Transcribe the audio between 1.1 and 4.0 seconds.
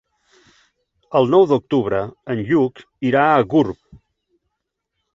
El nou d'octubre en Lluc irà a Gurb.